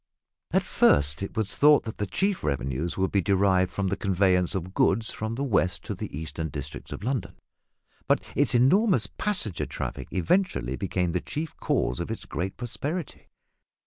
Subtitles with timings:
[0.49, 4.55] At first it was thought that the chief revenues would be derived from the conveyance
[4.55, 7.35] of goods from the west to the eastern districts of London,
[8.07, 13.29] but its enormous passenger traffic eventually became the chief cause of its great prosperity.